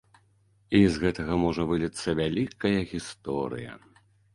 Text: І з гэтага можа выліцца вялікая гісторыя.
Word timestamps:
І 0.79 0.81
з 0.93 1.01
гэтага 1.03 1.37
можа 1.45 1.67
выліцца 1.75 2.07
вялікая 2.23 2.77
гісторыя. 2.97 3.83